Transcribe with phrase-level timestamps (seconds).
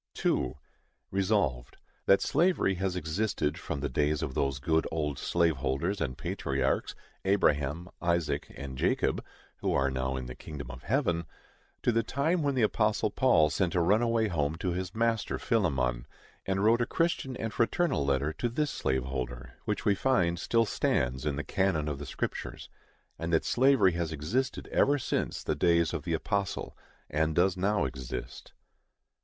[0.15, 0.55] 2.
[1.11, 6.17] Resolved, That slavery has existed from the days of those good old slave holders and
[6.17, 9.23] patriarchs, Abraham, Isaac and Jacob
[9.57, 11.25] (who are now in the kingdom of heaven),
[11.83, 16.07] to the time when the apostle Paul sent a runaway home to his master Philemon,
[16.47, 20.65] and wrote a Christian and fraternal letter to this slave holder, which we find still
[20.65, 22.69] stands in the canon of the Scriptures;
[23.19, 26.75] and that slavery has existed ever since the days of the apostle,
[27.07, 28.53] and does now exist.